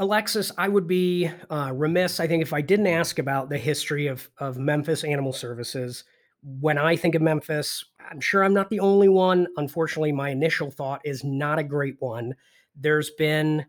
[0.00, 4.06] Alexis, I would be uh, remiss, I think, if I didn't ask about the history
[4.06, 6.04] of, of Memphis Animal Services.
[6.42, 9.48] When I think of Memphis, I'm sure I'm not the only one.
[9.56, 12.32] Unfortunately, my initial thought is not a great one.
[12.76, 13.66] There's been,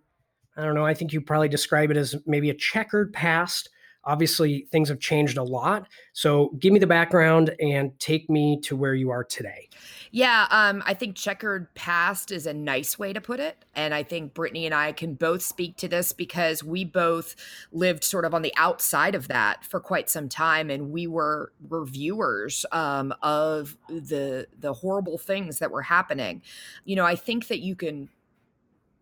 [0.55, 3.69] I don't know, I think you probably describe it as maybe a checkered past
[4.09, 5.87] Obviously, things have changed a lot.
[6.13, 9.69] So, give me the background and take me to where you are today.
[10.11, 13.63] Yeah, um, I think checkered past is a nice way to put it.
[13.75, 17.35] And I think Brittany and I can both speak to this because we both
[17.71, 20.71] lived sort of on the outside of that for quite some time.
[20.71, 26.41] And we were reviewers um, of the the horrible things that were happening.
[26.85, 28.09] You know, I think that you can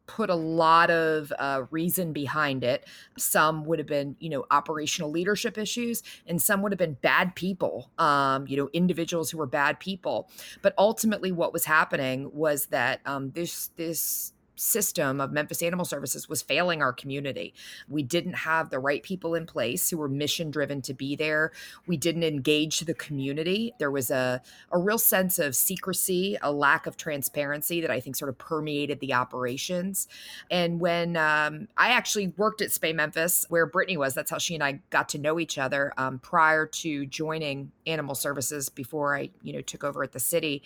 [0.08, 2.86] put a lot of uh, reason behind it.
[3.18, 7.36] Some would have been, you know, operational leadership issues, and some would have been bad
[7.36, 10.30] people, um, you know, individuals who were bad people.
[10.62, 16.28] But ultimately, what was happening was that um, this this system of Memphis Animal Services
[16.28, 17.54] was failing our community.
[17.88, 21.52] We didn't have the right people in place who were mission driven to be there.
[21.86, 23.74] We didn't engage the community.
[23.80, 24.42] There was a,
[24.72, 29.00] a real sense of secrecy, a lack of transparency that I think sort of permeated
[29.00, 30.08] the operations.
[30.50, 34.56] And when um, I actually worked at Spay Memphis, where Brittany was, that's how she
[34.56, 39.30] and I got to know each other um, prior to joining Animal Services before I,
[39.44, 40.64] you know, took over at the city.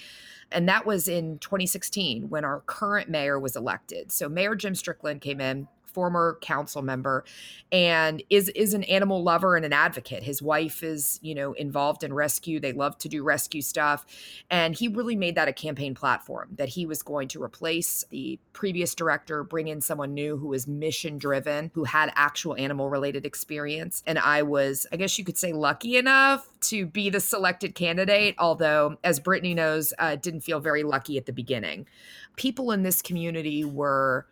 [0.51, 3.80] And that was in 2016 when our current mayor was elected.
[4.07, 7.23] So Mayor Jim Strickland came in former council member
[7.71, 10.23] and is is an animal lover and an advocate.
[10.23, 12.59] His wife is, you know, involved in rescue.
[12.59, 14.05] They love to do rescue stuff.
[14.49, 18.39] And he really made that a campaign platform that he was going to replace the
[18.53, 23.25] previous director, bring in someone new who was mission driven, who had actual animal related
[23.25, 24.03] experience.
[24.05, 28.35] And I was, I guess you could say, lucky enough to be the selected candidate,
[28.37, 31.87] although, as Brittany knows, uh, didn't feel very lucky at the beginning.
[32.35, 34.25] People in this community were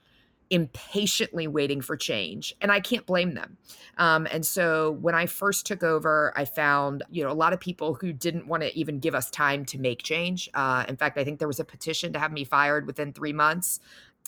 [0.50, 3.58] impatiently waiting for change and i can't blame them
[3.98, 7.60] um, and so when i first took over i found you know a lot of
[7.60, 11.18] people who didn't want to even give us time to make change uh, in fact
[11.18, 13.80] i think there was a petition to have me fired within three months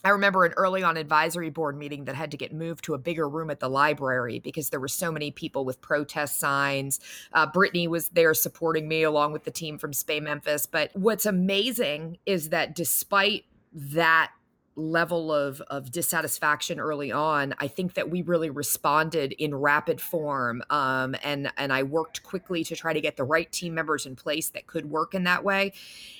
[0.03, 2.97] I remember an early on advisory board meeting that had to get moved to a
[2.97, 6.99] bigger room at the library because there were so many people with protest signs.
[7.33, 10.65] Uh, Brittany was there supporting me along with the team from Spay Memphis.
[10.65, 14.31] But what's amazing is that despite that
[14.75, 20.63] level of of dissatisfaction early on i think that we really responded in rapid form
[20.69, 24.15] um, and and i worked quickly to try to get the right team members in
[24.15, 25.73] place that could work in that way.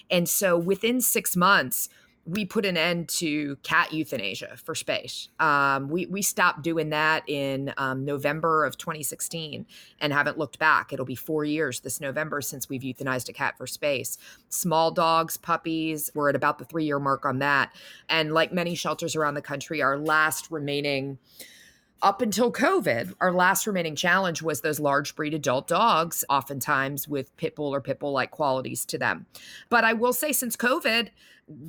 [0.10, 1.90] And so within six months
[2.26, 5.30] we put an end to cat euthanasia for space.
[5.40, 9.66] Um, we, we stopped doing that in um, November of 2016
[10.00, 10.94] and haven't looked back.
[10.94, 14.18] It'll be four years this November since we've euthanized a cat for space.
[14.50, 17.74] Small dogs, puppies, we're at about the three year mark on that.
[18.08, 21.18] And like many shelters around the country, our last remaining
[22.02, 27.36] up until COVID, our last remaining challenge was those large breed adult dogs, oftentimes with
[27.38, 29.28] pit bull or pit bull like qualities to them.
[29.70, 31.10] But I will say, since COVID,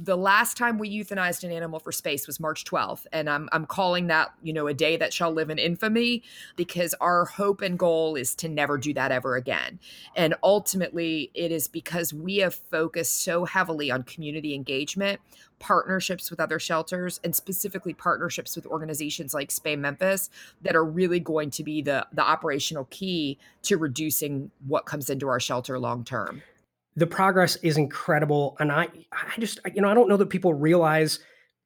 [0.03, 3.07] the last time we euthanized an animal for space was March 12th.
[3.13, 6.23] And I'm, I'm calling that, you know, a day that shall live in infamy
[6.57, 9.79] because our hope and goal is to never do that ever again.
[10.17, 15.21] And ultimately, it is because we have focused so heavily on community engagement,
[15.59, 20.31] partnerships with other shelters, and specifically partnerships with organizations like Spay Memphis
[20.63, 25.29] that are really going to be the, the operational key to reducing what comes into
[25.29, 26.43] our shelter long term
[26.97, 30.55] the progress is incredible and i i just you know i don't know that people
[30.55, 31.19] realize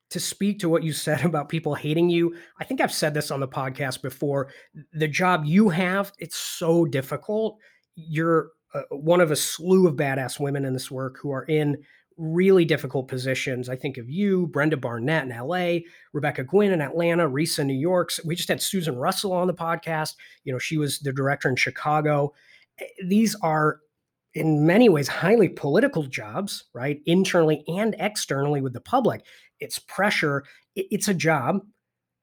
[0.09, 3.31] to speak to what you said about people hating you i think i've said this
[3.31, 4.49] on the podcast before
[4.93, 7.59] the job you have it's so difficult
[7.95, 11.77] you're uh, one of a slew of badass women in this work who are in
[12.17, 13.69] really difficult positions.
[13.69, 15.81] I think of you, Brenda Barnette in LA,
[16.13, 18.11] Rebecca Guinn in Atlanta, Risa in New York.
[18.25, 20.15] We just had Susan Russell on the podcast.
[20.45, 22.33] You know, she was the director in Chicago.
[22.79, 23.81] Eh, these are
[24.37, 27.01] in many ways highly political jobs, right?
[27.07, 29.25] Internally and externally with the public.
[29.61, 30.45] It's pressure.
[30.75, 31.61] It's a job,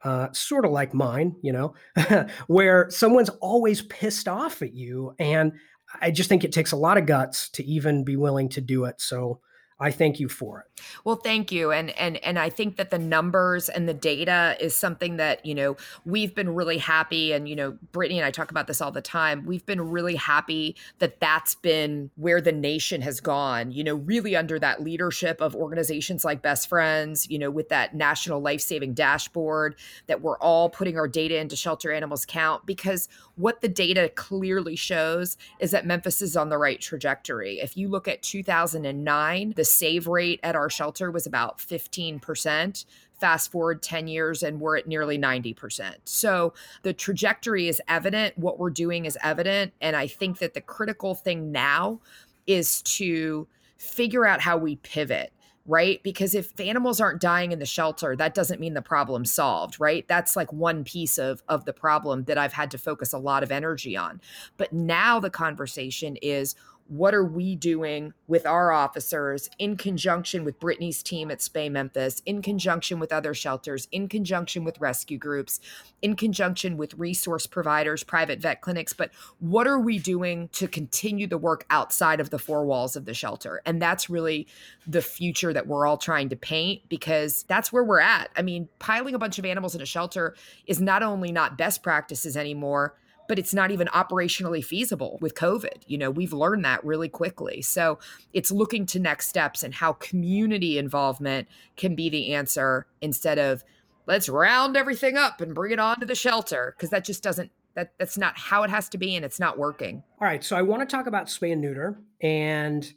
[0.04, 1.74] uh, sort of like mine, you know,
[2.48, 5.16] where someone's always pissed off at you.
[5.18, 5.54] And
[6.02, 8.86] I just think it takes a lot of guts to even be willing to do
[8.86, 9.02] it.
[9.02, 9.42] So
[9.80, 10.82] I thank you for it.
[11.04, 11.72] Well, thank you.
[11.72, 15.56] And and and I think that the numbers and the data is something that, you
[15.56, 18.92] know, we've been really happy and you know, Brittany and I talk about this all
[18.92, 19.46] the time.
[19.46, 24.36] We've been really happy that that's been where the nation has gone, you know, really
[24.36, 29.76] under that leadership of organizations like Best Friends, you know, with that national life-saving dashboard
[30.08, 34.76] that we're all putting our data into shelter animals count because what the data clearly
[34.76, 37.60] shows is that Memphis is on the right trajectory.
[37.60, 42.86] If you look at 2009, the save rate at our shelter was about 15%.
[43.20, 45.96] fast forward 10 years and we're at nearly 90%.
[46.04, 49.72] So the trajectory is evident, what we're doing is evident.
[49.80, 52.02] And I think that the critical thing now
[52.48, 55.32] is to figure out how we pivot
[55.66, 56.04] right?
[56.04, 60.06] Because if animals aren't dying in the shelter, that doesn't mean the problem's solved, right?
[60.08, 63.44] That's like one piece of of the problem that I've had to focus a lot
[63.44, 64.20] of energy on.
[64.58, 66.56] But now the conversation is
[66.88, 72.22] what are we doing with our officers in conjunction with Brittany's team at Spay Memphis,
[72.26, 75.60] in conjunction with other shelters, in conjunction with rescue groups,
[76.02, 81.28] in conjunction with resource providers, private vet clinics, but what are we doing to continue
[81.28, 83.62] the work outside of the four walls of the shelter?
[83.66, 84.48] And that's really
[84.86, 88.30] the future that we're all trying to paint because that's where we're at.
[88.36, 90.36] I mean, piling a bunch of animals in a shelter
[90.68, 92.96] is not only not best practices anymore,
[93.28, 95.84] but it's not even operationally feasible with COVID.
[95.88, 97.62] You know, we've learned that really quickly.
[97.62, 98.00] So
[98.34, 101.48] it's looking to next steps and how community involvement
[101.78, 103.64] can be the answer instead of
[104.06, 107.52] let's round everything up and bring it on to the shelter because that just doesn't
[107.76, 110.04] that that's not how it has to be and it's not working.
[110.22, 112.92] All right, so I want to talk about spay and neuter and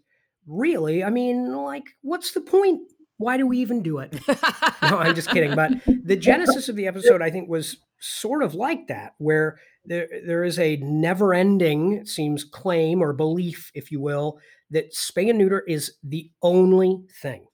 [0.46, 2.80] really, I mean, like what's the point?
[3.18, 4.12] Why do we even do it?
[4.28, 8.54] no, I'm just kidding, but the genesis of the episode I think was sort of
[8.54, 14.38] like that where there there is a never-ending seems claim or belief, if you will,
[14.70, 17.46] that spay and neuter is the only thing.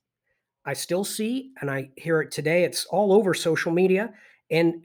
[0.64, 2.64] I still see, and I hear it today.
[2.64, 4.12] It's all over social media,
[4.50, 4.84] and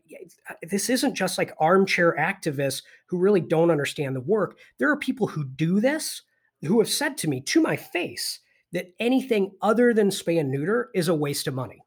[0.49, 4.57] uh, this isn't just like armchair activists who really don't understand the work.
[4.79, 6.23] There are people who do this
[6.63, 8.39] who have said to me to my face
[8.73, 11.83] that anything other than spay and neuter is a waste of money.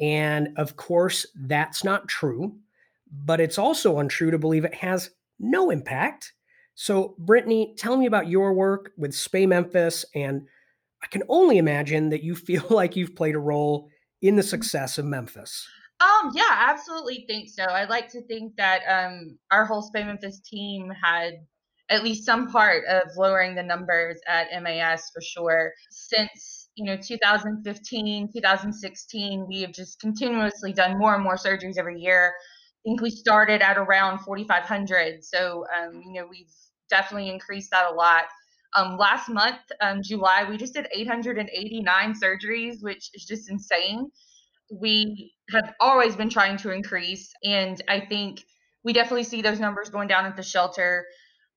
[0.00, 2.56] And of course, that's not true
[3.22, 6.32] but it's also untrue to believe it has no impact.
[6.74, 10.04] So, Brittany, tell me about your work with Spay Memphis.
[10.14, 10.46] And
[11.02, 13.88] I can only imagine that you feel like you've played a role
[14.22, 15.66] in the success of Memphis.
[16.00, 17.62] Um, yeah, I absolutely think so.
[17.62, 21.34] I like to think that um, our whole Spay Memphis team had
[21.90, 25.72] at least some part of lowering the numbers at MAS for sure.
[25.90, 32.00] Since you know 2015, 2016, we have just continuously done more and more surgeries every
[32.00, 32.32] year
[32.84, 35.24] think we started at around 4,500.
[35.24, 36.52] So, um, you know, we've
[36.90, 38.24] definitely increased that a lot.
[38.76, 44.10] Um, last month, um, July, we just did 889 surgeries, which is just insane.
[44.72, 48.42] We have always been trying to increase, and I think
[48.82, 51.06] we definitely see those numbers going down at the shelter.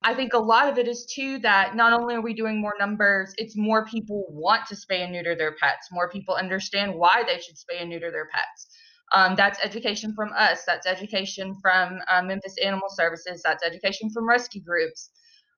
[0.04, 2.76] I think a lot of it is too that not only are we doing more
[2.80, 5.88] numbers, it's more people want to spay and neuter their pets.
[5.92, 8.68] More people understand why they should spay and neuter their pets.
[9.14, 10.64] Um, that's education from us.
[10.66, 13.42] That's education from um, Memphis Animal Services.
[13.44, 15.12] That's education from rescue groups.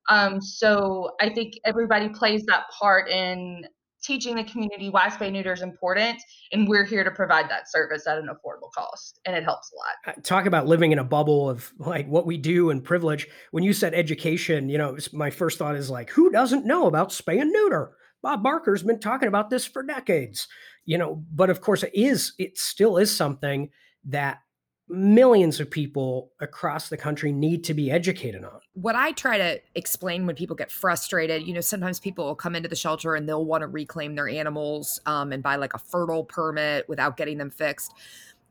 [0.10, 3.66] Um, so I think everybody plays that part in
[4.02, 8.08] teaching the community why spay neuter is important, and we're here to provide that service
[8.08, 10.18] at an affordable cost, and it helps a lot.
[10.18, 13.28] Uh, talk about living in a bubble of like what we do and privilege.
[13.52, 17.10] When you said education, you know, my first thought is like, who doesn't know about
[17.10, 17.92] spay and neuter?
[18.22, 20.48] Bob Barker's been talking about this for decades
[20.90, 23.70] you know but of course it is it still is something
[24.04, 24.40] that
[24.92, 28.60] millions of people across the country need to be educated on.
[28.74, 32.56] What I try to explain when people get frustrated, you know, sometimes people will come
[32.56, 35.78] into the shelter and they'll want to reclaim their animals um, and buy like a
[35.78, 37.94] fertile permit without getting them fixed.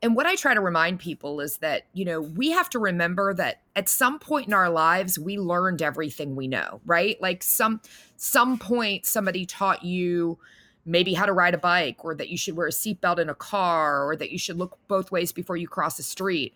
[0.01, 3.33] And what I try to remind people is that, you know, we have to remember
[3.33, 7.21] that at some point in our lives we learned everything we know, right?
[7.21, 7.81] Like some
[8.15, 10.39] some point somebody taught you
[10.85, 13.35] maybe how to ride a bike or that you should wear a seatbelt in a
[13.35, 16.53] car or that you should look both ways before you cross the street.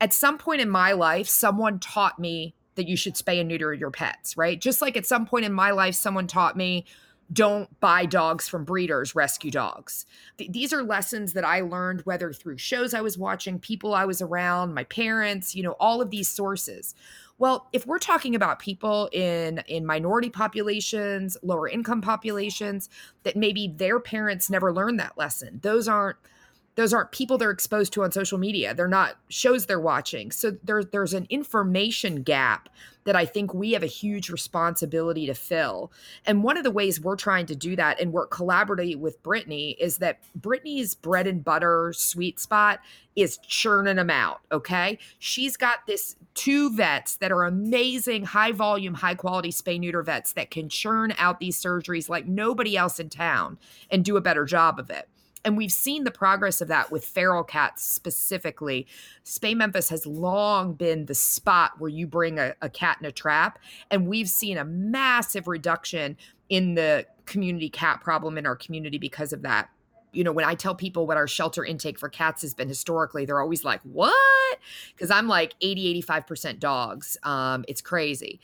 [0.00, 3.72] At some point in my life, someone taught me that you should spay and neuter
[3.72, 4.60] your pets, right?
[4.60, 6.84] Just like at some point in my life, someone taught me
[7.32, 10.04] don't buy dogs from breeders, rescue dogs.
[10.36, 14.04] Th- these are lessons that I learned whether through shows I was watching, people I
[14.04, 16.94] was around, my parents, you know, all of these sources.
[17.44, 22.88] Well, if we're talking about people in in minority populations, lower income populations
[23.22, 25.60] that maybe their parents never learned that lesson.
[25.62, 26.16] Those aren't
[26.76, 28.74] those aren't people they're exposed to on social media.
[28.74, 30.30] They're not shows they're watching.
[30.30, 32.68] So there's there's an information gap
[33.04, 35.92] that I think we have a huge responsibility to fill.
[36.26, 39.76] And one of the ways we're trying to do that and work collaboratively with Brittany
[39.78, 42.80] is that Brittany's bread and butter sweet spot
[43.14, 44.40] is churning them out.
[44.50, 44.98] Okay.
[45.18, 50.32] She's got this two vets that are amazing, high volume, high quality spay neuter vets
[50.32, 53.58] that can churn out these surgeries like nobody else in town
[53.90, 55.08] and do a better job of it.
[55.44, 58.86] And we've seen the progress of that with feral cats specifically.
[59.24, 63.12] Spay Memphis has long been the spot where you bring a, a cat in a
[63.12, 63.58] trap.
[63.90, 66.16] And we've seen a massive reduction
[66.48, 69.68] in the community cat problem in our community because of that.
[70.12, 73.24] you know, when I tell people what our shelter intake for cats has been historically,
[73.24, 74.58] they're always like, what?
[74.94, 77.16] Because I'm like 80, 85% dogs.
[77.24, 78.40] Um, it's crazy.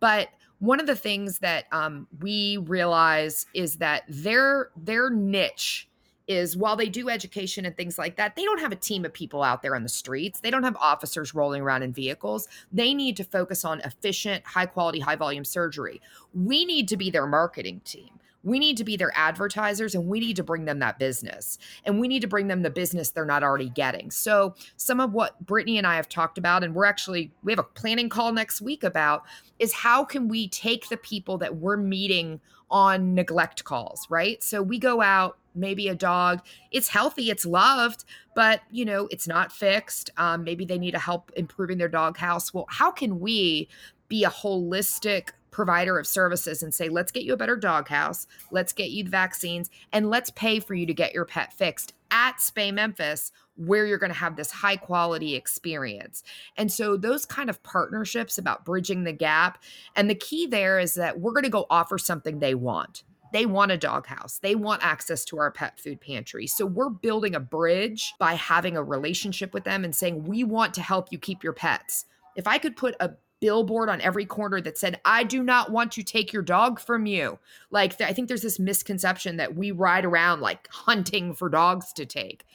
[0.00, 0.28] But
[0.58, 5.88] one of the things that um, we realize is that their their niche
[6.28, 9.12] is while they do education and things like that, they don't have a team of
[9.12, 10.40] people out there on the streets.
[10.40, 12.48] They don't have officers rolling around in vehicles.
[12.72, 16.00] They need to focus on efficient, high quality, high volume surgery.
[16.34, 20.20] We need to be their marketing team we need to be their advertisers and we
[20.20, 23.24] need to bring them that business and we need to bring them the business they're
[23.24, 24.10] not already getting.
[24.10, 27.58] So some of what brittany and i have talked about and we're actually we have
[27.58, 29.24] a planning call next week about
[29.58, 34.42] is how can we take the people that we're meeting on neglect calls right?
[34.42, 39.28] So we go out maybe a dog it's healthy it's loved but you know it's
[39.28, 40.10] not fixed.
[40.16, 42.54] Um, maybe they need a help improving their dog house.
[42.54, 43.68] Well how can we
[44.08, 48.72] be a holistic provider of services and say, let's get you a better doghouse, let's
[48.72, 52.38] get you the vaccines, and let's pay for you to get your pet fixed at
[52.38, 56.24] Spay Memphis, where you're going to have this high quality experience.
[56.56, 59.62] And so, those kind of partnerships about bridging the gap.
[59.94, 63.04] And the key there is that we're going to go offer something they want.
[63.32, 64.38] They want a doghouse.
[64.38, 66.46] They want access to our pet food pantry.
[66.46, 70.74] So we're building a bridge by having a relationship with them and saying, we want
[70.74, 72.04] to help you keep your pets.
[72.36, 75.90] If I could put a billboard on every corner that said, I do not want
[75.92, 77.40] to take your dog from you.
[77.72, 82.06] Like, I think there's this misconception that we ride around like hunting for dogs to
[82.06, 82.46] take.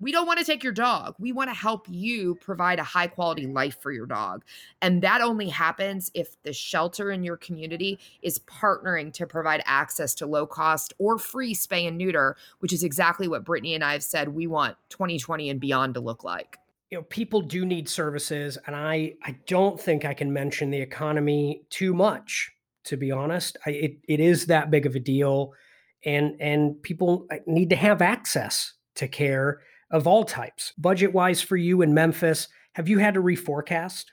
[0.00, 1.14] We don't want to take your dog.
[1.20, 4.44] We want to help you provide a high quality life for your dog.
[4.80, 10.12] And that only happens if the shelter in your community is partnering to provide access
[10.16, 13.92] to low cost or free spay and neuter, which is exactly what Brittany and I
[13.92, 16.58] have said we want 2020 and beyond to look like
[16.92, 20.80] you know people do need services and i i don't think i can mention the
[20.80, 22.52] economy too much
[22.84, 23.56] to be honest.
[23.66, 25.52] I, it, it is that big of a deal
[26.04, 30.72] and and people uh, need to have access to care of all types.
[30.78, 34.06] Budget wise for you in memphis have you had to reforecast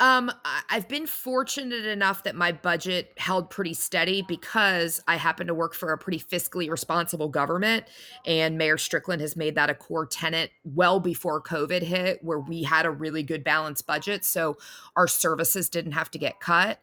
[0.00, 0.30] um,
[0.70, 5.72] I've been fortunate enough that my budget held pretty steady because I happen to work
[5.72, 7.84] for a pretty fiscally responsible government.
[8.26, 12.64] And Mayor Strickland has made that a core tenet well before COVID hit, where we
[12.64, 14.24] had a really good balanced budget.
[14.24, 14.56] So
[14.96, 16.80] our services didn't have to get cut.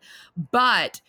[0.52, 1.02] But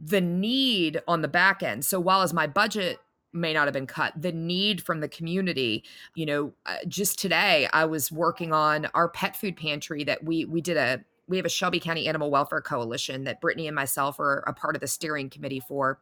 [0.00, 3.00] the need on the back end, so while as my budget
[3.32, 5.84] may not have been cut the need from the community
[6.14, 10.46] you know uh, just today i was working on our pet food pantry that we
[10.46, 14.18] we did a we have a Shelby County Animal Welfare Coalition that Brittany and myself
[14.18, 16.00] are a part of the steering committee for.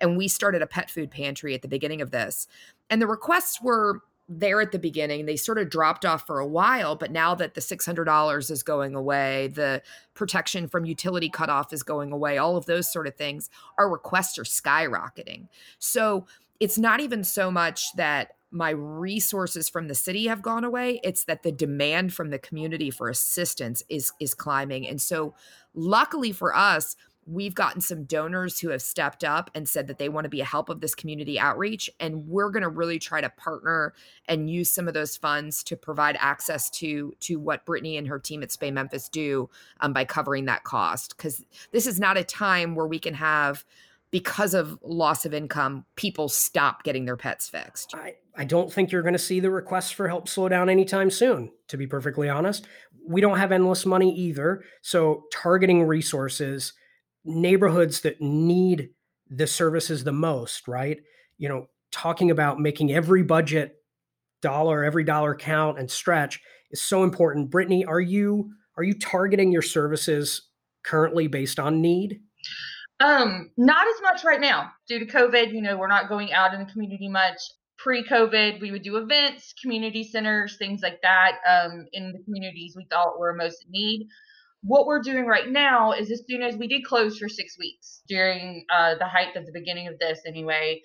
[0.00, 2.48] And we started a pet food pantry at the beginning of this.
[2.90, 5.26] And the requests were there at the beginning.
[5.26, 8.94] They sort of dropped off for a while, but now that the $600 is going
[8.94, 9.82] away, the
[10.14, 14.38] protection from utility cutoff is going away, all of those sort of things, our requests
[14.38, 15.48] are skyrocketing.
[15.78, 16.26] So
[16.60, 21.24] it's not even so much that my resources from the city have gone away it's
[21.24, 24.86] that the demand from the community for assistance is is climbing.
[24.86, 25.34] And so
[25.74, 30.08] luckily for us we've gotten some donors who have stepped up and said that they
[30.08, 33.20] want to be a help of this community outreach and we're going to really try
[33.20, 33.94] to partner
[34.26, 38.18] and use some of those funds to provide access to to what brittany and her
[38.18, 39.48] team at spay memphis do
[39.80, 41.16] um, by covering that cost.
[41.16, 43.64] Because this is not a time where we can have
[44.12, 47.94] because of loss of income, people stop getting their pets fixed.
[47.96, 51.10] I, I don't think you're going to see the requests for help slow down anytime
[51.10, 52.68] soon, to be perfectly honest.
[53.08, 54.62] We don't have endless money either.
[54.82, 56.74] So, targeting resources,
[57.24, 58.90] neighborhoods that need
[59.28, 61.00] the services the most, right?
[61.38, 63.76] You know, talking about making every budget
[64.42, 66.40] dollar, every dollar count and stretch
[66.70, 67.50] is so important.
[67.50, 70.48] Brittany, are you are you targeting your services
[70.82, 72.20] currently based on need?
[73.02, 75.52] Um, not as much right now due to COVID.
[75.52, 77.38] You know, we're not going out in the community much.
[77.78, 82.86] Pre-COVID, we would do events, community centers, things like that, um, in the communities we
[82.88, 84.06] thought were most in need.
[84.62, 88.02] What we're doing right now is as soon as we did close for six weeks
[88.06, 90.80] during uh, the height of the beginning of this, anyway.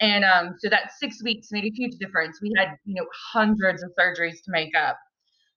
[0.00, 2.40] And um, so that six weeks made a huge difference.
[2.42, 4.98] We had, you know, hundreds of surgeries to make up.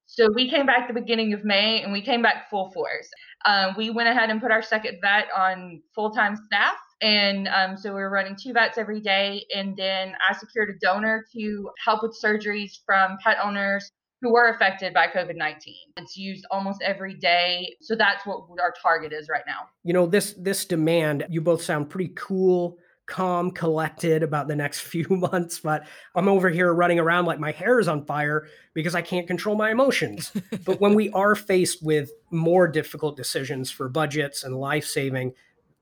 [0.07, 3.09] So we came back the beginning of May and we came back full force.
[3.45, 6.75] Um, we went ahead and put our second vet on full time staff.
[7.01, 9.45] And um, so we are running two vets every day.
[9.53, 14.49] And then I secured a donor to help with surgeries from pet owners who were
[14.49, 15.75] affected by COVID 19.
[15.97, 17.75] It's used almost every day.
[17.81, 19.67] So that's what our target is right now.
[19.83, 24.79] You know, this this demand, you both sound pretty cool calm, collected about the next
[24.81, 25.85] few months, but
[26.15, 29.55] I'm over here running around like my hair is on fire because I can't control
[29.55, 30.31] my emotions.
[30.65, 35.33] but when we are faced with more difficult decisions for budgets and life saving,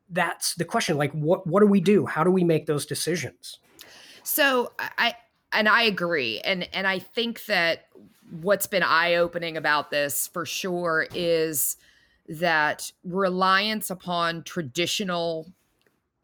[0.10, 2.06] that's the question like what what do we do?
[2.06, 3.60] How do we make those decisions?
[4.24, 5.16] So I
[5.52, 6.40] and I agree.
[6.42, 7.88] And and I think that
[8.30, 11.78] what's been eye-opening about this for sure is
[12.28, 15.52] that reliance upon traditional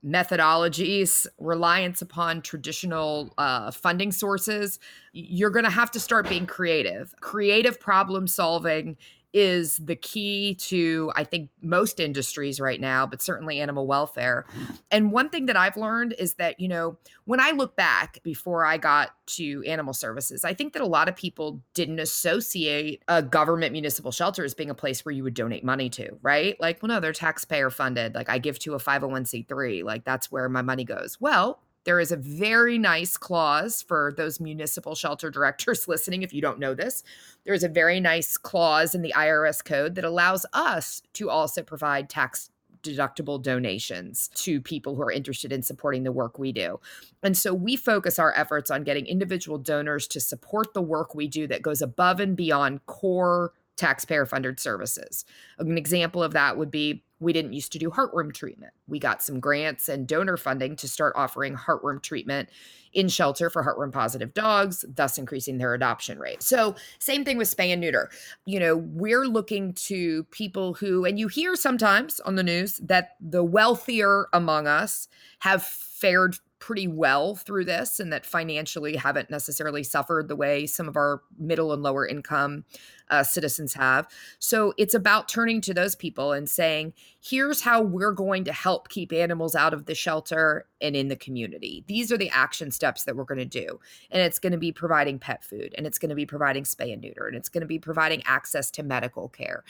[0.05, 4.79] methodologies, reliance upon traditional uh, funding sources,
[5.11, 7.13] you're going to have to start being creative.
[7.19, 8.97] Creative problem solving
[9.33, 14.45] is the key to i think most industries right now but certainly animal welfare.
[14.49, 14.73] Mm-hmm.
[14.91, 18.65] And one thing that i've learned is that you know when i look back before
[18.65, 23.21] i got to animal services i think that a lot of people didn't associate a
[23.21, 26.59] government municipal shelter as being a place where you would donate money to right?
[26.59, 30.49] Like well no they're taxpayer funded like i give to a 501c3 like that's where
[30.49, 31.17] my money goes.
[31.19, 36.41] Well there is a very nice clause for those municipal shelter directors listening, if you
[36.41, 37.03] don't know this.
[37.45, 42.09] There's a very nice clause in the IRS code that allows us to also provide
[42.09, 42.49] tax
[42.83, 46.79] deductible donations to people who are interested in supporting the work we do.
[47.23, 51.27] And so we focus our efforts on getting individual donors to support the work we
[51.27, 55.25] do that goes above and beyond core taxpayer funded services.
[55.57, 58.73] An example of that would be we didn't used to do heartworm treatment.
[58.87, 62.49] We got some grants and donor funding to start offering heartworm treatment
[62.93, 66.41] in shelter for heartworm positive dogs, thus increasing their adoption rate.
[66.41, 68.09] So, same thing with spay and neuter.
[68.45, 73.15] You know, we're looking to people who, and you hear sometimes on the news that
[73.19, 75.07] the wealthier among us
[75.39, 80.87] have fared pretty well through this and that financially haven't necessarily suffered the way some
[80.87, 82.65] of our middle and lower income
[83.09, 84.07] uh, citizens have.
[84.39, 88.89] So it's about turning to those people and saying, here's how we're going to help
[88.89, 91.83] keep animals out of the shelter and in the community.
[91.87, 93.79] These are the action steps that we're going to do.
[94.11, 96.93] And it's going to be providing pet food, and it's going to be providing spay
[96.93, 99.63] and neuter, and it's going to be providing access to medical care.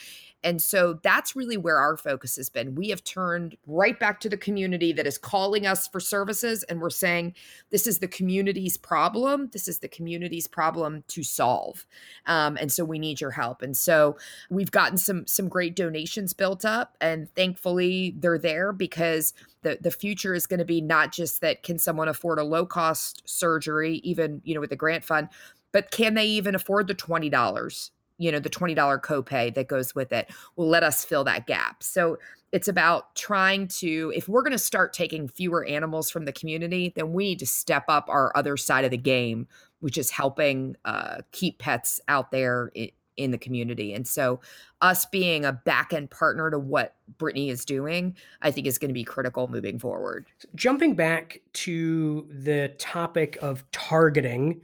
[0.43, 2.75] And so that's really where our focus has been.
[2.75, 6.79] We have turned right back to the community that is calling us for services, and
[6.79, 7.33] we're saying,
[7.71, 9.49] this is the community's problem.
[9.51, 11.85] This is the community's problem to solve.
[12.25, 13.61] Um, and so we need your help.
[13.61, 14.17] And so
[14.49, 19.91] we've gotten some some great donations built up, and thankfully they're there because the the
[19.91, 23.97] future is going to be not just that can someone afford a low cost surgery,
[24.03, 25.29] even you know with the grant fund,
[25.71, 29.95] but can they even afford the twenty dollars you know the $20 copay that goes
[29.95, 32.19] with it will let us fill that gap so
[32.51, 36.93] it's about trying to if we're going to start taking fewer animals from the community
[36.95, 39.47] then we need to step up our other side of the game
[39.79, 42.71] which is helping uh, keep pets out there
[43.19, 44.39] in the community and so
[44.81, 48.89] us being a back end partner to what brittany is doing i think is going
[48.89, 54.61] to be critical moving forward jumping back to the topic of targeting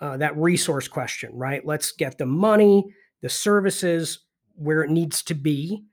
[0.00, 1.64] uh, that resource question, right?
[1.64, 4.20] Let's get the money, the services
[4.54, 5.84] where it needs to be.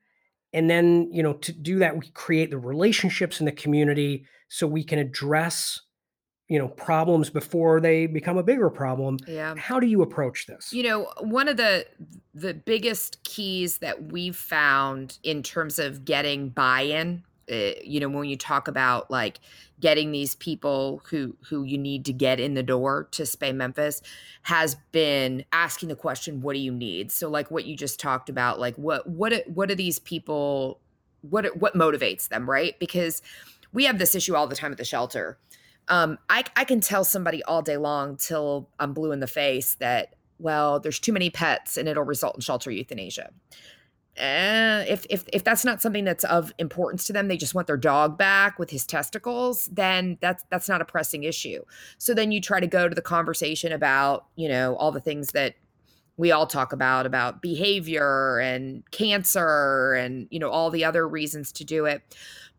[0.52, 4.68] And then, you know, to do that, we create the relationships in the community so
[4.68, 5.82] we can address,
[6.50, 9.18] you know, problems before they become a bigger problem.
[9.28, 9.56] Yeah.
[9.56, 10.74] How do you approach this?
[10.74, 11.86] You know, one of the
[12.34, 18.30] the biggest keys that we've found in terms of getting buy-in uh, you know when
[18.30, 19.40] you talk about like
[19.82, 24.02] getting these people who who you need to get in the door to spay memphis
[24.44, 28.30] has been asking the question what do you need so like what you just talked
[28.30, 30.80] about like what what what are these people
[31.22, 33.22] what what motivates them right because
[33.74, 35.38] we have this issue all the time at the shelter
[35.90, 39.76] um, I, I can tell somebody all day long till i'm blue in the face
[39.76, 43.32] that well there's too many pets and it'll result in shelter euthanasia
[44.18, 47.68] eh, if if if that's not something that's of importance to them, they just want
[47.68, 51.64] their dog back with his testicles, then that's that's not a pressing issue.
[51.98, 55.32] So then you try to go to the conversation about, you know, all the things
[55.32, 55.56] that
[56.16, 61.52] we all talk about about behavior and cancer and, you know, all the other reasons
[61.54, 62.02] to do it.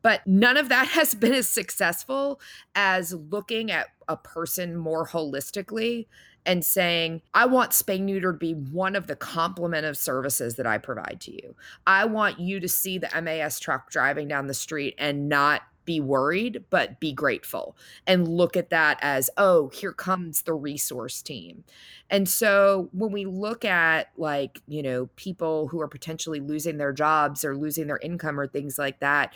[0.05, 2.41] But none of that has been as successful
[2.77, 6.07] as looking at a person more holistically
[6.47, 10.67] and saying, I want spay neuter to be one of the complement of services that
[10.67, 11.57] I provide to you.
[11.87, 16.01] I want you to see the MAS truck driving down the street and not be
[16.01, 21.65] worried, but be grateful and look at that as, oh, here comes the resource team.
[22.11, 26.93] And so when we look at like, you know, people who are potentially losing their
[26.93, 29.35] jobs or losing their income or things like that,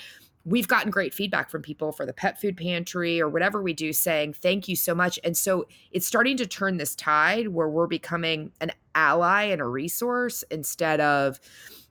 [0.49, 3.93] we've gotten great feedback from people for the pet food pantry or whatever we do
[3.93, 7.87] saying thank you so much and so it's starting to turn this tide where we're
[7.87, 11.39] becoming an ally and a resource instead of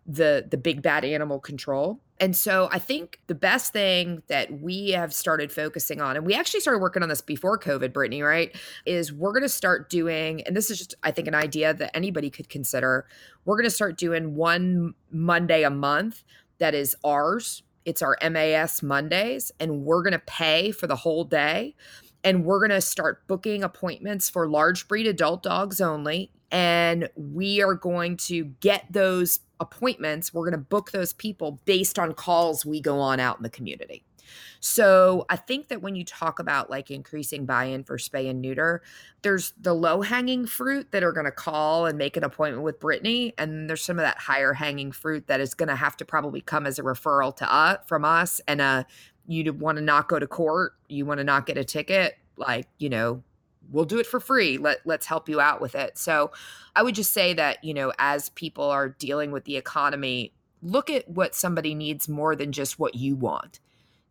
[0.06, 4.90] the the big bad animal control and so I think the best thing that we
[4.90, 8.56] have started focusing on, and we actually started working on this before COVID, Brittany, right?
[8.88, 11.96] Is we're going to start doing, and this is just, I think, an idea that
[11.96, 13.06] anybody could consider.
[13.46, 16.24] We're going to start doing one Monday a month
[16.58, 21.24] that is ours it's our MAS Mondays, and we're going to pay for the whole
[21.24, 21.76] day.
[22.24, 27.62] and we're going to start booking appointments for large breed adult dogs only and we
[27.62, 32.66] are going to get those appointments we're going to book those people based on calls
[32.66, 34.04] we go on out in the community
[34.60, 38.82] so I think that when you talk about like increasing buy-in for spay and neuter,
[39.22, 43.34] there's the low-hanging fruit that are going to call and make an appointment with Brittany,
[43.38, 46.42] and there's some of that higher hanging fruit that is going to have to probably
[46.42, 48.42] come as a referral to us from us.
[48.48, 48.84] And uh,
[49.28, 52.68] you want to not go to court, you want to not get a ticket, like
[52.78, 53.24] you know,
[53.72, 54.58] we'll do it for free.
[54.58, 55.98] Let let's help you out with it.
[55.98, 56.32] So
[56.76, 60.90] I would just say that you know, as people are dealing with the economy, look
[60.90, 63.60] at what somebody needs more than just what you want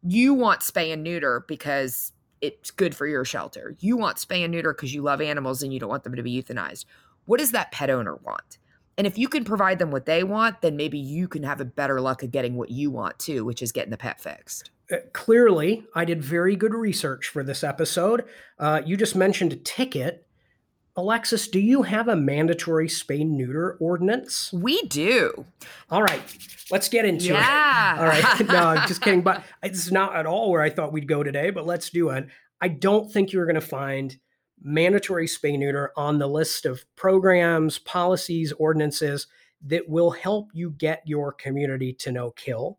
[0.09, 3.75] you want spay and neuter because it's good for your shelter.
[3.81, 6.23] You want spay and neuter because you love animals and you don't want them to
[6.23, 6.85] be euthanized.
[7.25, 8.59] What does that pet owner want?
[8.99, 11.67] And if you can provide them what they want, then maybe you can have a
[11.67, 14.71] better luck of getting what you want too, which is getting the pet fixed.
[14.91, 18.25] Uh, clearly, I did very good research for this episode.
[18.59, 20.27] Uh, you just mentioned a ticket.
[20.95, 24.51] Alexis, do you have a mandatory spay neuter ordinance?
[24.53, 25.45] We do.
[25.91, 26.23] All right,
[26.71, 27.97] let's get into yeah.
[27.97, 28.01] it.
[28.01, 29.23] All right, no, I'm just kidding.
[29.23, 31.51] But it's not at all where I thought we'd go today.
[31.51, 32.29] But let's do it.
[32.61, 34.17] I don't think you're going to find
[34.63, 39.27] mandatory spay neuter on the list of programs, policies, ordinances
[39.67, 42.79] that will help you get your community to no kill.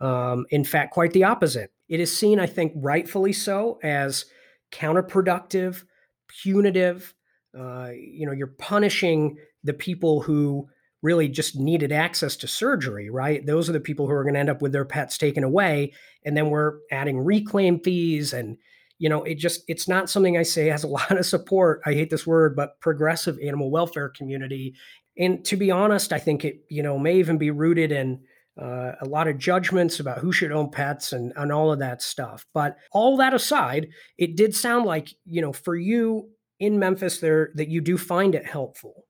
[0.00, 1.72] Um, in fact, quite the opposite.
[1.88, 4.26] It is seen, I think, rightfully so, as
[4.72, 5.84] counterproductive,
[6.28, 7.14] punitive
[7.58, 10.68] uh, you know, you're punishing the people who
[11.02, 13.44] really just needed access to surgery, right?
[13.46, 15.92] Those are the people who are going to end up with their pets taken away.
[16.24, 18.56] And then we're adding reclaim fees and
[19.00, 21.80] you know, it just it's not something I say has a lot of support.
[21.86, 24.74] I hate this word, but progressive animal welfare community.
[25.16, 28.20] And to be honest, I think it, you know, may even be rooted in
[28.60, 32.02] uh, a lot of judgments about who should own pets and, and all of that
[32.02, 32.44] stuff.
[32.52, 37.50] But all that aside, it did sound like, you know, for you, in Memphis there
[37.54, 39.04] that you do find it helpful?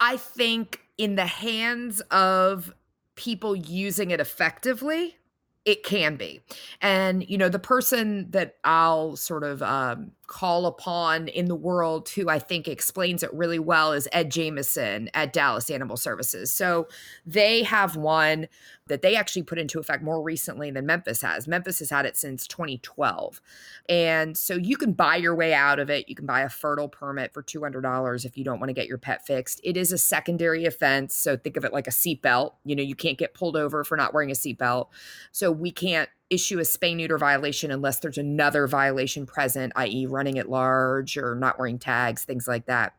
[0.00, 2.72] I think in the hands of
[3.16, 5.16] people using it effectively,
[5.64, 6.40] it can be.
[6.80, 12.08] And, you know, the person that I'll sort of um, call upon in the world
[12.08, 16.50] who I think explains it really well is Ed Jamison at Dallas Animal Services.
[16.52, 16.88] So
[17.24, 18.48] they have one
[18.88, 21.48] that they actually put into effect more recently than Memphis has.
[21.48, 23.40] Memphis has had it since 2012.
[23.88, 26.08] And so you can buy your way out of it.
[26.08, 28.98] You can buy a fertile permit for $200 if you don't want to get your
[28.98, 29.60] pet fixed.
[29.64, 31.14] It is a secondary offense.
[31.14, 32.52] So think of it like a seatbelt.
[32.64, 34.88] You know, you can't get pulled over for not wearing a seatbelt.
[35.32, 40.38] So we can't issue a spay neuter violation unless there's another violation present, i.e., running
[40.38, 42.94] at large or not wearing tags, things like that.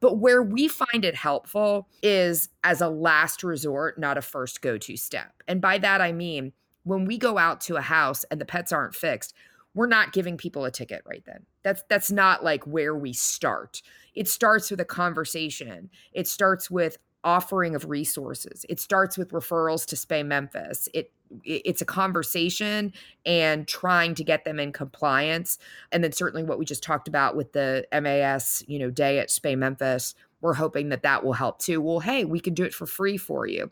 [0.00, 4.76] But where we find it helpful is as a last resort, not a first go
[4.78, 5.42] to step.
[5.46, 6.52] And by that, I mean
[6.84, 9.34] when we go out to a house and the pets aren't fixed,
[9.74, 11.44] we're not giving people a ticket right then.
[11.62, 13.82] That's that's not like where we start.
[14.14, 15.90] It starts with a conversation.
[16.12, 18.64] It starts with offering of resources.
[18.68, 20.88] It starts with referrals to Spay Memphis.
[20.94, 21.10] It
[21.42, 22.92] it's a conversation
[23.26, 25.58] and trying to get them in compliance.
[25.90, 29.30] And then certainly what we just talked about with the MAS, you know, day at
[29.30, 31.80] Spay Memphis, we're hoping that that will help too.
[31.80, 33.70] Well, hey, we can do it for free for you.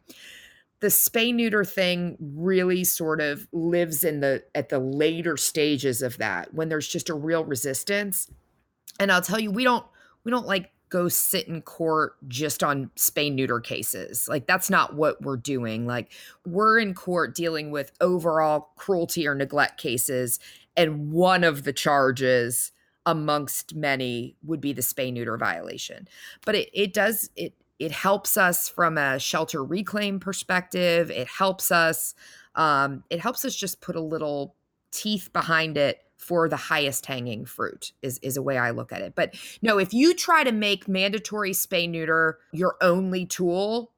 [0.80, 6.18] The spay neuter thing really sort of lives in the at the later stages of
[6.18, 8.28] that when there's just a real resistance.
[8.98, 9.86] And I'll tell you, we don't
[10.24, 14.28] we don't like go sit in court just on spay neuter cases.
[14.28, 15.86] Like that's not what we're doing.
[15.86, 16.12] Like
[16.46, 20.38] we're in court dealing with overall cruelty or neglect cases
[20.76, 22.72] and one of the charges
[23.06, 26.06] amongst many would be the spay neuter violation.
[26.44, 31.10] But it it does it it helps us from a shelter reclaim perspective.
[31.10, 32.14] It helps us
[32.54, 34.56] um it helps us just put a little
[34.90, 39.02] teeth behind it for the highest hanging fruit is is a way I look at
[39.02, 39.14] it.
[39.14, 43.90] But no, if you try to make mandatory spay neuter your only tool,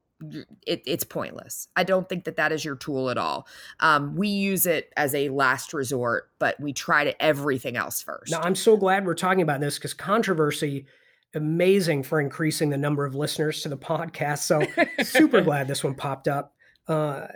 [0.66, 1.68] it, it's pointless.
[1.76, 3.46] I don't think that that is your tool at all.
[3.80, 8.32] Um, we use it as a last resort, but we try to everything else first.
[8.32, 10.86] Now, I'm so glad we're talking about this because controversy
[11.34, 14.38] amazing for increasing the number of listeners to the podcast.
[14.38, 14.62] So
[15.02, 16.54] super glad this one popped up.
[16.88, 17.26] Uh,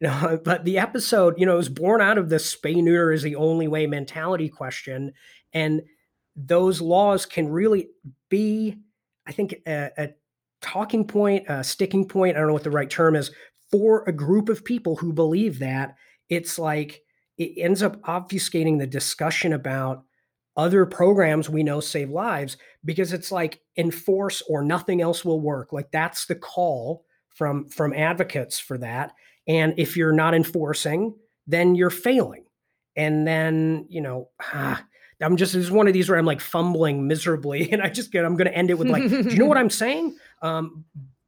[0.00, 3.36] no, but the episode, you know, was born out of the spay neuter is the
[3.36, 5.12] only way mentality question.
[5.52, 5.82] And
[6.36, 7.88] those laws can really
[8.28, 8.76] be,
[9.26, 10.08] I think, a, a
[10.60, 12.36] talking point, a sticking point.
[12.36, 13.30] I don't know what the right term is
[13.70, 15.96] for a group of people who believe that.
[16.28, 17.02] It's like
[17.36, 20.04] it ends up obfuscating the discussion about
[20.56, 25.72] other programs we know save lives because it's like enforce or nothing else will work.
[25.72, 29.12] Like that's the call from from advocates for that
[29.48, 31.14] and if you're not enforcing,
[31.46, 32.44] then you're failing.
[32.94, 34.84] And then, you know, ah,
[35.20, 38.24] I'm just it's one of these where I'm like fumbling miserably, and I just get
[38.24, 40.16] I'm going to end it with like, do you know what I'm saying?
[40.42, 40.84] Um,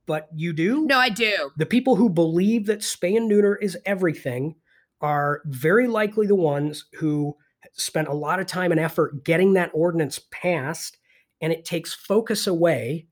[0.07, 0.87] but you do.
[0.87, 1.51] No, I do.
[1.57, 4.57] The people who believe that spay and neuter is everything
[5.01, 7.37] are very likely the ones who
[7.73, 10.99] spent a lot of time and effort getting that ordinance passed,
[11.41, 13.07] and it takes focus away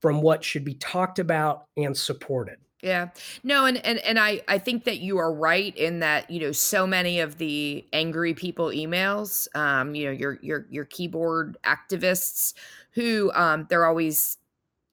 [0.00, 2.58] from what should be talked about and supported.
[2.82, 3.08] Yeah.
[3.42, 6.52] No, and and and I I think that you are right in that, you know,
[6.52, 12.54] so many of the angry people emails, um, you know, your your your keyboard activists
[12.92, 14.38] who um they're always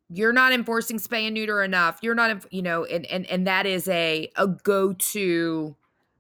[0.10, 2.00] you're not enforcing spay and neuter enough.
[2.04, 5.76] You're not, you know, and and and that is a a go-to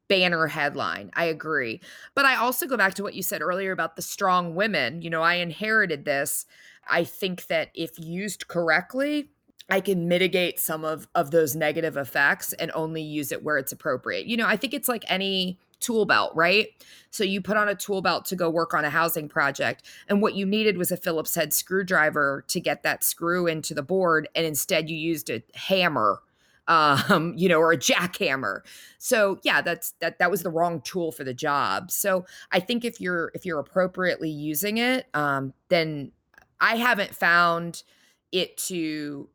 [0.08, 1.12] banner headline.
[1.16, 1.82] I agree.
[2.16, 5.02] But I also go back to what you said earlier about the strong women.
[5.02, 6.46] You know, I inherited this.
[6.88, 9.30] I think that if used correctly,
[9.70, 13.72] I can mitigate some of of those negative effects and only use it where it's
[13.72, 14.28] appropriate.
[14.28, 16.68] You know, I think it's like any tool belt, right?
[17.10, 20.22] So you put on a tool belt to go work on a housing project and
[20.22, 24.28] what you needed was a Phillips head screwdriver to get that screw into the board
[24.36, 26.22] and instead you used a hammer
[26.68, 28.62] um you know or a jackhammer
[28.98, 32.84] so yeah that's that that was the wrong tool for the job so i think
[32.84, 36.12] if you're if you're appropriately using it um then
[36.60, 37.84] i haven't found
[38.32, 39.30] it to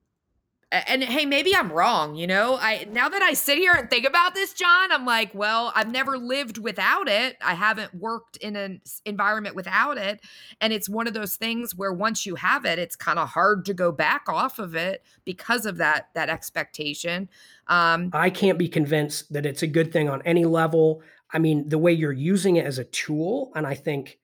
[0.73, 2.57] and hey maybe i'm wrong you know?
[2.61, 5.91] I now that i sit here and think about this john i'm like well i've
[5.91, 7.37] never lived without it.
[7.43, 10.21] I haven't worked in an environment without it.
[10.61, 13.65] And it's one of those things where once you have it it's kind of hard
[13.67, 17.29] to go back off of it because of that that expectation.
[17.67, 21.03] Um, i can't be convinced that it's a good thing on any level.
[21.33, 24.19] I mean the way you're using it as a tool and i think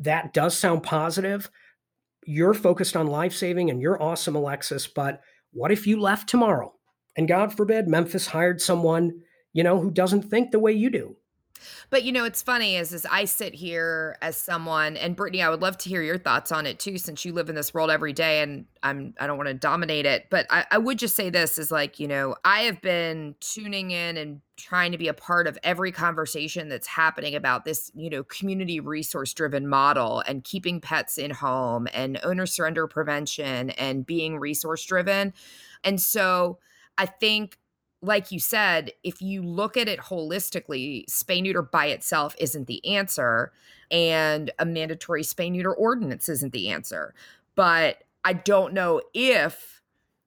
[0.00, 1.50] that does sound positive.
[2.26, 5.20] You're focused on life saving and you're awesome alexis but
[5.54, 6.74] what if you left tomorrow
[7.16, 9.20] and God forbid Memphis hired someone,
[9.52, 11.16] you know, who doesn't think the way you do?
[11.90, 15.48] But you know, it's funny is is I sit here as someone, and Brittany, I
[15.48, 17.90] would love to hear your thoughts on it too, since you live in this world
[17.90, 21.16] every day, and I'm I don't want to dominate it, but I, I would just
[21.16, 25.08] say this is like you know I have been tuning in and trying to be
[25.08, 30.22] a part of every conversation that's happening about this you know community resource driven model
[30.26, 35.32] and keeping pets in home and owner surrender prevention and being resource driven,
[35.82, 36.58] and so
[36.98, 37.58] I think
[38.04, 42.84] like you said, if you look at it holistically, spay neuter by itself isn't the
[42.86, 43.50] answer,
[43.90, 47.14] and a mandatory spay neuter ordinance isn't the answer.
[47.54, 49.80] But I don't know if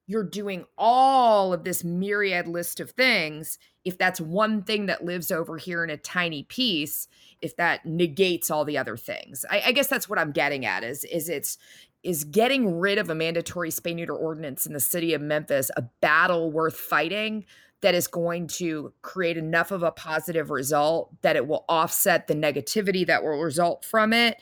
[0.08, 5.30] you're doing all of this myriad list of things, if that's one thing that lives
[5.30, 7.06] over here in a tiny piece,
[7.42, 9.44] if that negates all the other things.
[9.50, 11.58] I, I guess that's what I'm getting at is is it's
[12.02, 15.82] is getting rid of a mandatory spay neuter ordinance in the city of Memphis a
[16.00, 17.44] battle worth fighting
[17.82, 22.34] that is going to create enough of a positive result that it will offset the
[22.34, 24.38] negativity that will result from it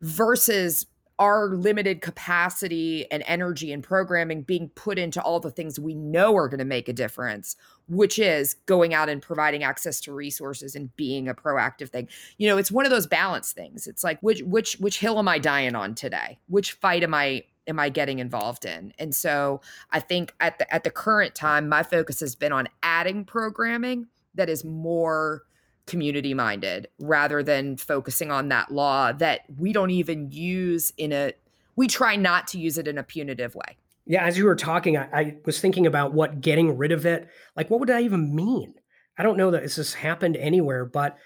[0.00, 0.86] versus
[1.20, 6.34] our limited capacity and energy and programming being put into all the things we know
[6.34, 7.56] are going to make a difference
[7.88, 12.08] which is going out and providing access to resources and being a proactive thing.
[12.38, 13.86] You know it's one of those balance things.
[13.86, 16.38] It's like which which which hill am i dying on today?
[16.48, 18.92] Which fight am i am I getting involved in?
[18.98, 22.68] And so I think at the at the current time, my focus has been on
[22.82, 25.42] adding programming that is more
[25.86, 31.32] community minded rather than focusing on that law that we don't even use in a
[31.76, 33.76] we try not to use it in a punitive way.
[34.06, 37.28] Yeah, as you were talking, I, I was thinking about what getting rid of it,
[37.56, 38.74] like what would that even mean?
[39.18, 41.16] I don't know that this has happened anywhere, but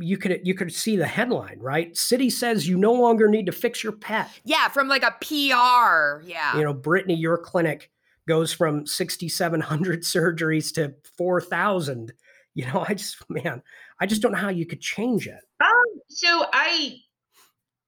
[0.00, 3.52] you could you could see the headline right city says you no longer need to
[3.52, 7.90] fix your pet yeah from like a pr yeah you know brittany your clinic
[8.26, 12.12] goes from 6700 surgeries to 4000
[12.54, 13.62] you know i just man
[14.00, 15.70] i just don't know how you could change it um
[16.08, 16.96] so i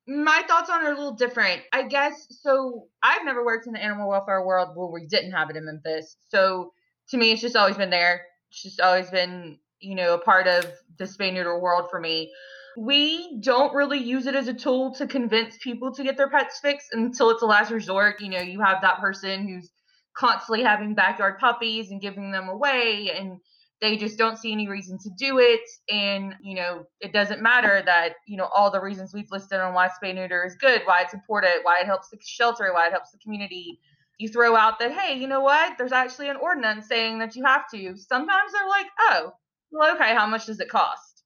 [0.06, 3.72] my thoughts on it are a little different i guess so i've never worked in
[3.72, 6.72] the animal welfare world where we didn't have it in memphis so
[7.08, 10.46] to me it's just always been there it's just always been you know, a part
[10.46, 10.66] of
[10.98, 12.32] the spay neuter world for me.
[12.76, 16.60] We don't really use it as a tool to convince people to get their pets
[16.60, 18.20] fixed until it's a last resort.
[18.20, 19.70] You know, you have that person who's
[20.16, 23.38] constantly having backyard puppies and giving them away and
[23.80, 27.82] they just don't see any reason to do it and you know it doesn't matter
[27.84, 31.00] that you know all the reasons we've listed on why spay neuter is good why
[31.02, 33.80] it's important why it helps the shelter why it helps the community
[34.18, 37.44] you throw out that hey you know what there's actually an ordinance saying that you
[37.44, 39.32] have to sometimes they're like oh
[39.70, 41.22] well, okay, how much does it cost?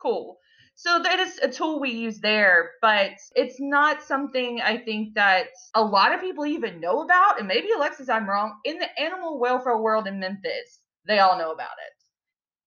[0.00, 0.38] Cool.
[0.76, 5.46] So that is a tool we use there, but it's not something I think that
[5.74, 7.38] a lot of people even know about.
[7.38, 8.58] And maybe Alexis, I'm wrong.
[8.64, 11.93] In the animal welfare world in Memphis, they all know about it.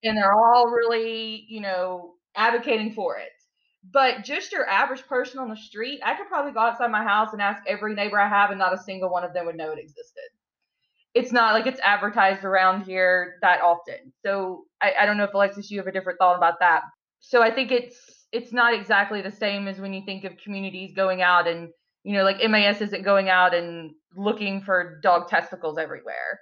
[0.04, 3.30] And they're all really, you know, advocating for it.
[3.92, 7.34] But just your average person on the street, I could probably go outside my house
[7.34, 9.72] and ask every neighbor I have, and not a single one of them would know
[9.72, 10.24] it existed.
[11.14, 14.14] It's not like it's advertised around here that often.
[14.24, 16.84] So I, I don't know if Alexis, you have a different thought about that.
[17.20, 17.96] So I think it's
[18.32, 21.70] it's not exactly the same as when you think of communities going out and
[22.04, 26.40] you know like MAS isn't going out and looking for dog testicles everywhere.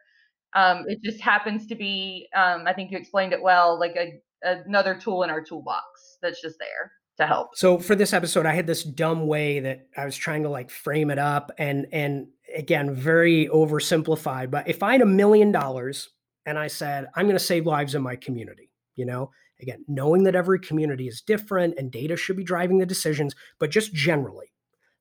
[0.55, 4.21] Um, it just happens to be, um, I think you explained it well, like a,
[4.65, 7.55] another tool in our toolbox that's just there to help.
[7.55, 10.69] So for this episode, I had this dumb way that I was trying to like
[10.69, 14.51] frame it up and and again, very oversimplified.
[14.51, 16.09] But if I had a million dollars
[16.45, 20.23] and I said, I'm going to save lives in my community, you know, again, knowing
[20.23, 24.53] that every community is different and data should be driving the decisions, but just generally,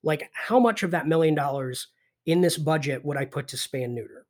[0.03, 1.89] like how much of that million dollars
[2.27, 4.27] in this budget would I put to spay and neuter?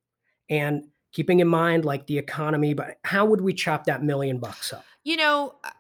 [0.51, 4.73] And keeping in mind like the economy, but how would we chop that million bucks
[4.73, 4.85] up?
[5.05, 5.71] You know, uh,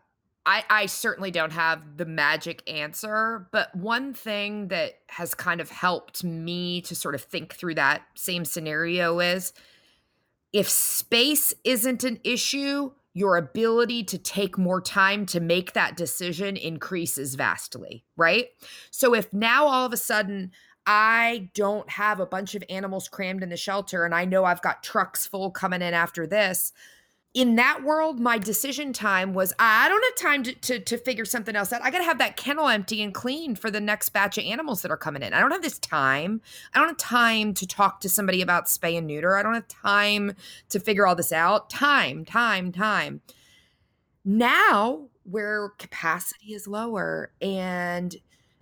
[0.46, 5.70] I, I certainly don't have the magic answer, but one thing that has kind of
[5.70, 9.52] helped me to sort of think through that same scenario is
[10.52, 16.56] if space isn't an issue, your ability to take more time to make that decision
[16.56, 18.48] increases vastly, right?
[18.90, 20.52] So if now all of a sudden
[20.86, 24.62] I don't have a bunch of animals crammed in the shelter and I know I've
[24.62, 26.72] got trucks full coming in after this.
[27.32, 31.24] In that world, my decision time was I don't have time to, to, to figure
[31.24, 31.82] something else out.
[31.82, 34.82] I got to have that kennel empty and clean for the next batch of animals
[34.82, 35.32] that are coming in.
[35.32, 36.40] I don't have this time.
[36.72, 39.36] I don't have time to talk to somebody about spay and neuter.
[39.36, 40.36] I don't have time
[40.68, 41.70] to figure all this out.
[41.70, 43.20] Time, time, time.
[44.24, 48.14] Now, where capacity is lower and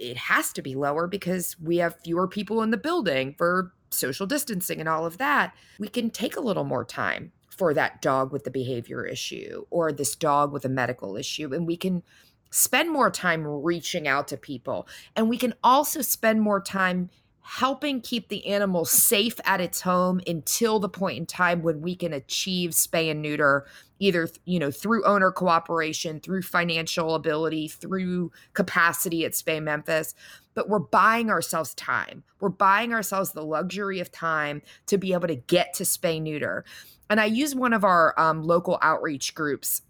[0.03, 4.27] it has to be lower because we have fewer people in the building for social
[4.27, 5.55] distancing and all of that.
[5.79, 9.93] We can take a little more time for that dog with the behavior issue or
[9.93, 11.55] this dog with a medical issue.
[11.55, 12.03] And we can
[12.51, 14.89] spend more time reaching out to people.
[15.15, 17.11] And we can also spend more time
[17.43, 21.95] helping keep the animal safe at its home until the point in time when we
[21.97, 23.67] can achieve spay and neuter
[23.99, 30.15] either you know through owner cooperation through financial ability through capacity at spay memphis.
[30.55, 32.25] But we're buying ourselves time.
[32.41, 36.65] We're buying ourselves the luxury of time to be able to get to spay neuter.
[37.11, 39.83] And i use one of our um, local outreach groups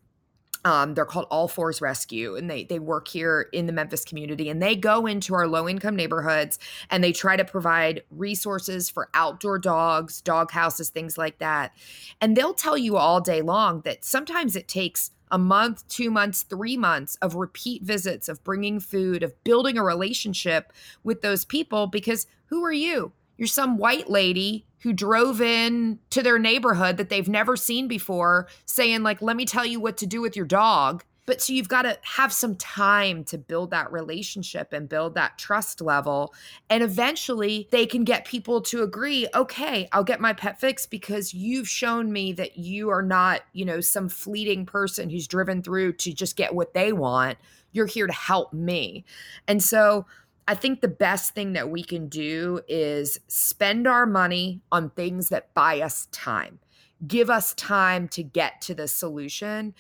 [0.64, 4.48] um, they're called All Fours Rescue, and they they work here in the Memphis community,
[4.48, 6.59] and they go into our low income neighborhoods
[6.90, 11.72] and they try to provide resources for outdoor dogs, dog houses, things like that.
[12.20, 16.42] And they'll tell you all day long that sometimes it takes a month, two months,
[16.42, 20.72] three months of repeat visits, of bringing food, of building a relationship
[21.03, 21.87] with those people.
[21.87, 23.12] Because who are you?
[23.38, 28.48] You're some white lady who drove in to their neighborhood that they've never seen before
[28.64, 31.04] saying like let me tell you what to do with your dog.
[31.24, 35.38] But so you've got to have some time to build that relationship and build that
[35.38, 36.34] trust level
[36.68, 41.32] and eventually they can get people to agree okay i'll get my pet fixed because
[41.32, 45.92] you've shown me that you are not you know some fleeting person who's driven through
[45.92, 47.38] to just get what they want.
[47.72, 49.04] You're here to help me.
[49.48, 50.06] And so
[50.52, 55.30] I think the best thing that we can do is spend our money on things
[55.30, 56.58] that buy us time.
[57.06, 59.72] Give us time to get to the solution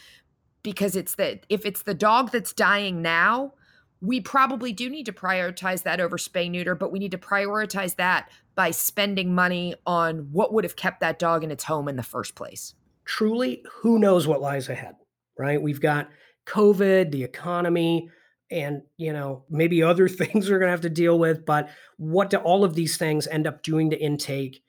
[0.62, 3.52] because it's that if it's the dog that's dying now,
[4.00, 7.96] we probably do need to prioritize that over spay neuter, but we need to prioritize
[7.96, 11.96] that by spending money on what would have kept that dog in its home in
[11.96, 12.72] the first place.
[13.04, 14.94] Truly, who knows what lies ahead,
[15.38, 15.60] right?
[15.60, 16.08] We've got
[16.46, 18.08] COVID, the economy,
[18.52, 22.30] and you know maybe other things we're going to have to deal with but what
[22.30, 24.62] do all of these things end up doing to intake?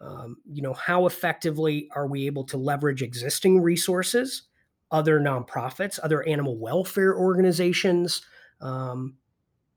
[0.00, 4.42] Um, you know how effectively are we able to leverage existing resources
[4.90, 8.22] other nonprofits other animal welfare organizations?
[8.60, 9.16] Um,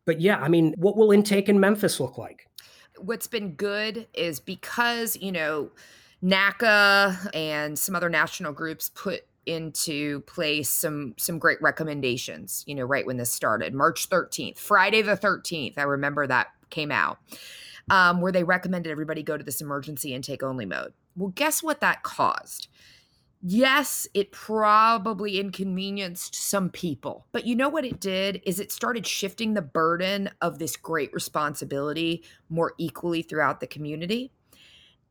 [0.06, 2.48] but yeah i mean what will intake in memphis look like?
[2.98, 5.72] What's been good is because you know
[6.24, 9.22] NACA and some other national groups put
[9.52, 13.74] into place some some great recommendations you know right when this started.
[13.74, 17.20] March 13th friday the 13th i remember that came out
[17.90, 20.94] um, where they recommended everybody go to this emergency intake only mode.
[21.16, 22.68] Well guess what that caused?
[23.42, 29.06] Yes it probably inconvenienced some people but you know what it did is it started
[29.06, 34.32] shifting the burden of this great responsibility more equally throughout the community.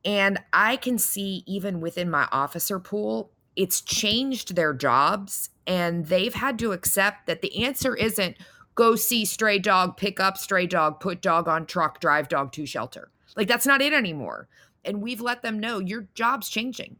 [0.04, 6.34] And i can see even within my officer pool it's changed their jobs and they've
[6.34, 8.36] had to accept that the answer isn't
[8.74, 12.66] go see stray dog, pick up stray dog, put dog on truck, drive dog to
[12.66, 13.10] shelter.
[13.36, 14.48] Like that's not it anymore.
[14.84, 16.96] And we've let them know your job's changing.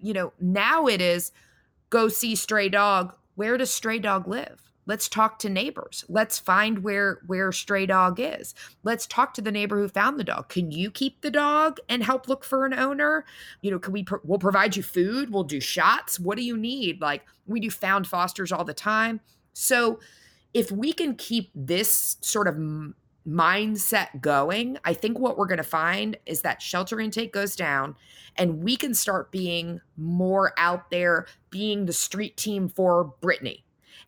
[0.00, 1.32] You know, now it is
[1.90, 3.14] go see stray dog.
[3.34, 4.71] Where does stray dog live?
[4.86, 6.04] Let's talk to neighbors.
[6.08, 8.54] Let's find where where stray dog is.
[8.82, 10.48] Let's talk to the neighbor who found the dog.
[10.48, 13.24] Can you keep the dog and help look for an owner?
[13.60, 15.30] You know can we pro- we'll provide you food.
[15.30, 16.18] We'll do shots.
[16.18, 17.00] What do you need?
[17.00, 19.20] Like we do found fosters all the time.
[19.52, 20.00] So
[20.54, 22.56] if we can keep this sort of
[23.26, 27.94] mindset going, I think what we're going to find is that shelter intake goes down
[28.36, 33.61] and we can start being more out there, being the street team for Brittany.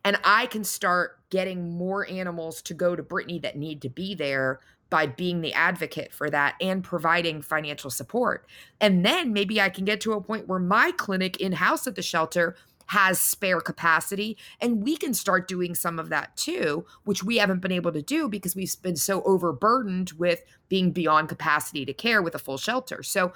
[0.05, 4.15] And I can start getting more animals to go to Brittany that need to be
[4.15, 8.45] there by being the advocate for that and providing financial support.
[8.79, 11.95] And then maybe I can get to a point where my clinic in house at
[11.95, 12.55] the shelter
[12.87, 17.59] has spare capacity and we can start doing some of that too which we haven't
[17.59, 22.21] been able to do because we've been so overburdened with being beyond capacity to care
[22.21, 23.33] with a full shelter so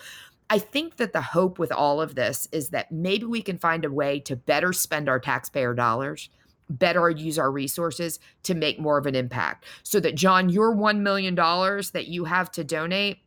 [0.51, 3.83] i think that the hope with all of this is that maybe we can find
[3.83, 6.29] a way to better spend our taxpayer dollars
[6.69, 10.99] better use our resources to make more of an impact so that john your $1
[10.99, 13.19] million that you have to donate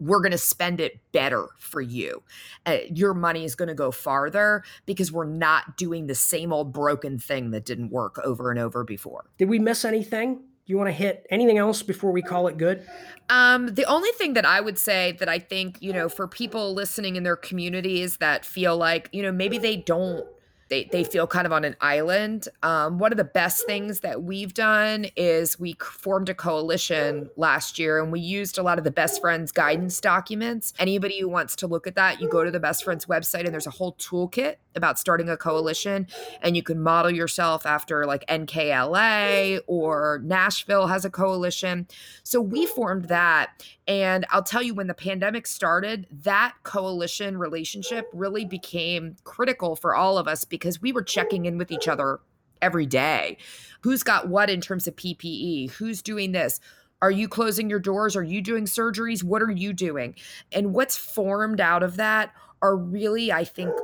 [0.00, 2.22] we're going to spend it better for you.
[2.66, 6.72] Uh, your money is going to go farther because we're not doing the same old
[6.72, 9.24] broken thing that didn't work over and over before.
[9.38, 10.36] Did we miss anything?
[10.66, 12.86] Do you want to hit anything else before we call it good?
[13.28, 16.72] Um, the only thing that I would say that I think, you know, for people
[16.72, 20.26] listening in their communities that feel like, you know, maybe they don't
[20.74, 22.48] they, they feel kind of on an island.
[22.64, 27.78] Um, one of the best things that we've done is we formed a coalition last
[27.78, 30.74] year and we used a lot of the Best Friends guidance documents.
[30.80, 33.52] Anybody who wants to look at that, you go to the Best Friends website and
[33.52, 36.06] there's a whole toolkit about starting a coalition
[36.42, 41.86] and you can model yourself after like NKLA or Nashville has a coalition.
[42.22, 48.08] So we formed that and I'll tell you, when the pandemic started, that coalition relationship
[48.12, 52.20] really became critical for all of us because we were checking in with each other
[52.62, 53.36] every day.
[53.82, 55.72] Who's got what in terms of PPE?
[55.72, 56.60] Who's doing this?
[57.02, 58.16] Are you closing your doors?
[58.16, 59.22] Are you doing surgeries?
[59.22, 60.14] What are you doing?
[60.52, 63.74] And what's formed out of that are really, I think,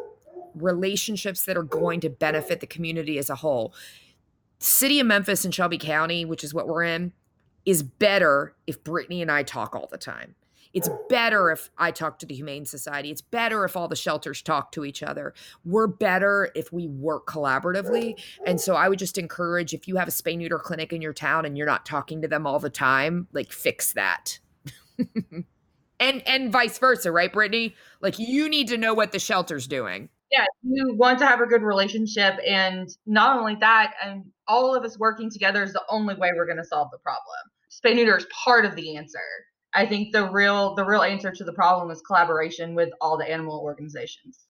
[0.55, 3.75] relationships that are going to benefit the community as a whole.
[4.59, 7.13] City of Memphis and Shelby County, which is what we're in,
[7.65, 10.35] is better if Brittany and I talk all the time.
[10.73, 13.11] It's better if I talk to the Humane Society.
[13.11, 15.35] It's better if all the shelters talk to each other.
[15.65, 18.21] We're better if we work collaboratively.
[18.47, 21.13] And so I would just encourage if you have a spay neuter clinic in your
[21.13, 24.39] town and you're not talking to them all the time, like fix that.
[26.01, 27.75] and and vice versa, right, Brittany?
[28.01, 30.09] Like you need to know what the shelter's doing.
[30.31, 34.85] Yeah, you want to have a good relationship and not only that, and all of
[34.85, 37.24] us working together is the only way we're going to solve the problem.
[37.70, 39.18] Spay neuter is part of the answer.
[39.74, 43.31] I think the real the real answer to the problem is collaboration with all the
[43.31, 44.47] animal organizations.